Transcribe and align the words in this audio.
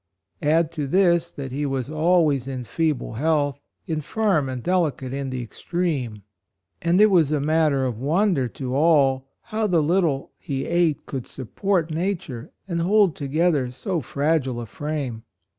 Add 0.41 0.71
to 0.71 0.87
this 0.87 1.31
that 1.31 1.51
he 1.51 1.63
was 1.63 1.87
always 1.87 2.47
in 2.47 2.63
feeble 2.63 3.13
health, 3.13 3.59
in 3.85 4.01
firm 4.01 4.49
and 4.49 4.63
delicate 4.63 5.13
in 5.13 5.29
the 5.29 5.43
extreme; 5.43 6.23
and 6.81 6.99
it 6.99 7.11
was 7.11 7.31
a 7.31 7.39
matter 7.39 7.85
of 7.85 7.99
wonder 7.99 8.47
to 8.47 8.73
all 8.75 9.27
how 9.43 9.67
the 9.67 9.83
little 9.83 10.31
he 10.39 10.65
ate 10.65 11.05
could 11.05 11.27
sup 11.27 11.53
port 11.55 11.91
nature 11.91 12.49
and 12.67 12.81
hold 12.81 13.15
together 13.15 13.69
so 13.69 14.01
fragile 14.01 14.59
a 14.59 14.65
frame. 14.65 15.21